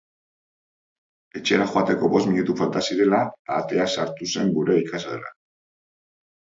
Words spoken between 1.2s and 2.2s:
Etxera joateko